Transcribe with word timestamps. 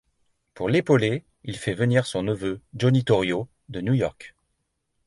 Pour 0.55 0.67
l'épauler, 0.67 1.25
il 1.43 1.57
fait 1.57 1.75
venir 1.75 2.07
son 2.07 2.23
neveu 2.23 2.59
Johnny 2.73 3.03
Torrio 3.03 3.47
de 3.69 3.81
New 3.81 3.93
York. 3.93 4.33